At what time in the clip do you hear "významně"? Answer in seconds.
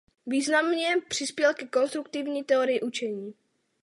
0.25-0.95